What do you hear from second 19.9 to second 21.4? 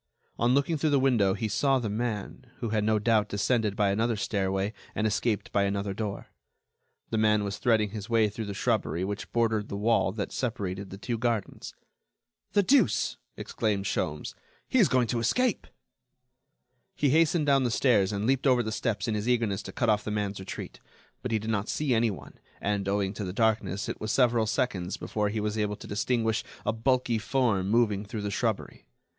the man's retreat. But he